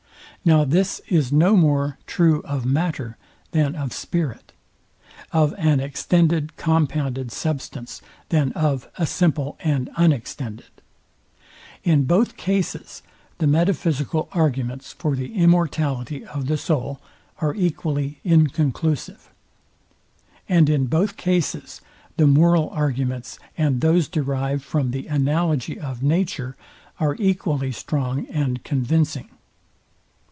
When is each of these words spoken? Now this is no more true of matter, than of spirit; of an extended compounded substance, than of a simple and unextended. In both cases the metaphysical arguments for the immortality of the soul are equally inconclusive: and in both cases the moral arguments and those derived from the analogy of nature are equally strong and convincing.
Now 0.43 0.65
this 0.65 1.01
is 1.07 1.31
no 1.31 1.55
more 1.55 1.99
true 2.07 2.41
of 2.45 2.65
matter, 2.65 3.15
than 3.51 3.75
of 3.75 3.93
spirit; 3.93 4.53
of 5.31 5.53
an 5.59 5.79
extended 5.79 6.57
compounded 6.57 7.31
substance, 7.31 8.01
than 8.29 8.51
of 8.53 8.89
a 8.97 9.05
simple 9.05 9.55
and 9.59 9.91
unextended. 9.97 10.71
In 11.83 12.05
both 12.05 12.37
cases 12.37 13.03
the 13.37 13.45
metaphysical 13.45 14.29
arguments 14.31 14.93
for 14.93 15.15
the 15.15 15.31
immortality 15.35 16.25
of 16.25 16.47
the 16.47 16.57
soul 16.57 16.99
are 17.37 17.53
equally 17.53 18.17
inconclusive: 18.23 19.31
and 20.49 20.71
in 20.71 20.87
both 20.87 21.17
cases 21.17 21.81
the 22.17 22.25
moral 22.25 22.71
arguments 22.71 23.37
and 23.59 23.79
those 23.81 24.07
derived 24.07 24.63
from 24.63 24.89
the 24.89 25.05
analogy 25.05 25.79
of 25.79 26.01
nature 26.01 26.55
are 26.99 27.15
equally 27.19 27.71
strong 27.71 28.25
and 28.25 28.63
convincing. 28.63 29.29